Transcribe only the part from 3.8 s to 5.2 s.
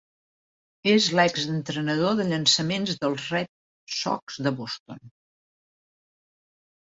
Sox de Boston.